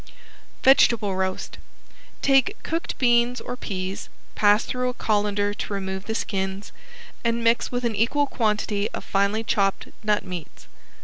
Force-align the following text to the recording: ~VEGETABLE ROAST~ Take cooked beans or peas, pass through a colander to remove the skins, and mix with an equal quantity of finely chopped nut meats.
~VEGETABLE 0.63 1.15
ROAST~ 1.15 1.59
Take 2.23 2.57
cooked 2.63 2.97
beans 2.97 3.39
or 3.39 3.55
peas, 3.55 4.09
pass 4.33 4.65
through 4.65 4.89
a 4.89 4.95
colander 4.95 5.53
to 5.53 5.73
remove 5.73 6.05
the 6.05 6.15
skins, 6.15 6.71
and 7.23 7.43
mix 7.43 7.71
with 7.71 7.83
an 7.83 7.95
equal 7.95 8.25
quantity 8.25 8.89
of 8.95 9.03
finely 9.03 9.43
chopped 9.43 9.89
nut 10.03 10.25
meats. 10.25 10.65